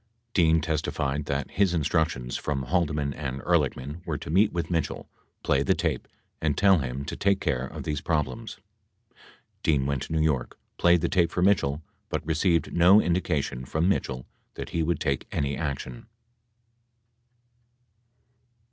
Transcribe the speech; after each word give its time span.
Dean 0.33 0.61
testified 0.61 1.25
that 1.25 1.51
his 1.51 1.75
in 1.75 1.83
structions 1.83 2.35
from 2.35 2.63
Haldeman 2.63 3.13
and 3.13 3.39
Ehrlichman 3.41 4.03
were 4.03 4.17
to 4.17 4.31
meet 4.31 4.51
with 4.51 4.71
Mitchell, 4.71 5.07
play 5.43 5.61
the 5.61 5.75
tape, 5.75 6.07
and 6.41 6.57
tell 6.57 6.79
him 6.79 7.05
to 7.05 7.15
take 7.15 7.39
care 7.39 7.67
of 7.67 7.83
these 7.83 8.01
problems. 8.01 8.55
2 9.11 9.15
Dean 9.61 9.85
went 9.85 10.01
to 10.01 10.11
New 10.11 10.19
York, 10.23 10.57
played 10.79 11.01
the 11.01 11.07
tape 11.07 11.29
for 11.29 11.43
Mitchell, 11.43 11.83
but 12.09 12.25
received 12.25 12.73
no 12.73 12.99
indication 12.99 13.63
from 13.63 13.87
Mitchell 13.87 14.25
that 14.55 14.69
he 14.69 14.81
would 14.81 14.99
take 14.99 15.27
any 15.31 15.55
action. 15.55 16.07